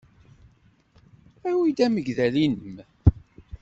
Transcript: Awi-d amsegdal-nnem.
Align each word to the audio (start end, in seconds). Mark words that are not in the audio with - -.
Awi-d 1.49 1.79
amsegdal-nnem. 1.85 2.75